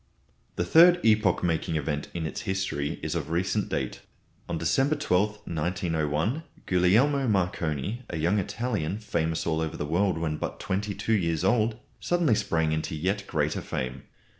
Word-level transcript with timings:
The 0.55 0.65
third 0.65 0.99
epoch 1.05 1.43
making 1.43 1.75
event 1.75 2.07
in 2.15 2.25
its 2.25 2.41
history 2.41 2.99
is 3.03 3.13
of 3.13 3.29
recent 3.29 3.69
date. 3.69 4.01
On 4.49 4.57
December 4.57 4.95
12, 4.95 5.41
1901, 5.45 6.41
Guglielmo 6.65 7.27
Marconi, 7.27 8.01
a 8.09 8.17
young 8.17 8.39
Italian, 8.39 8.97
famous 8.97 9.45
all 9.45 9.61
over 9.61 9.77
the 9.77 9.85
world 9.85 10.17
when 10.17 10.37
but 10.37 10.59
twenty 10.59 10.95
two 10.95 11.13
years 11.13 11.43
old, 11.43 11.77
suddenly 11.99 12.33
sprang 12.33 12.71
into 12.71 12.95
yet 12.95 13.27
greater 13.27 13.61
fame. 13.61 14.01